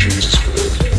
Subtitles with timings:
[0.00, 0.89] Jesus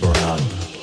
[0.00, 0.77] Brown.